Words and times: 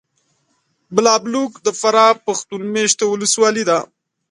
بالابلوک 0.93 1.51
د 1.65 1.67
فراه 1.79 2.13
پښتون 2.25 2.61
مېشته 2.75 3.03
ولسوالي 3.07 3.63
ده. 3.69 3.79